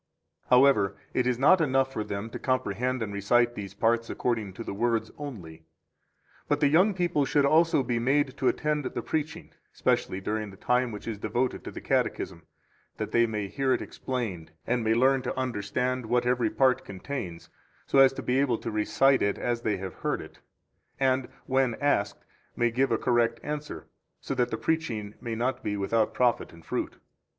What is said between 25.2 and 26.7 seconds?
may not be without profit and